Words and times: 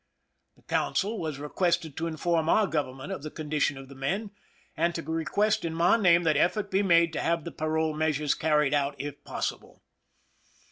The 0.55 0.63
consul 0.63 1.19
was 1.19 1.37
requested 1.37 1.95
to 1.95 2.07
inform 2.07 2.49
our 2.49 2.65
government 2.65 3.11
of 3.11 3.21
the 3.21 3.29
condition 3.29 3.77
of 3.77 3.87
the 3.87 3.93
men, 3.93 4.31
and 4.75 4.95
to 4.95 5.03
request 5.03 5.63
in 5.63 5.75
my 5.75 5.95
name 5.95 6.23
that 6.23 6.35
effort 6.35 6.71
be 6.71 6.81
made 6.81 7.13
to 7.13 7.21
have 7.21 7.43
the 7.43 7.51
parole 7.51 7.93
measures 7.93 8.33
carried 8.33 8.73
out, 8.73 8.95
if 8.97 9.23
possible. 9.23 9.83